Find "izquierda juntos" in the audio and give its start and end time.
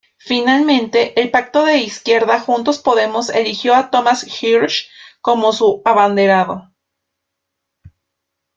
1.77-2.79